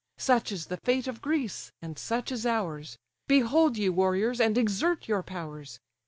[0.17, 5.07] Such is the fate of Greece, and such is ours: Behold, ye warriors, and exert
[5.07, 5.79] your powers.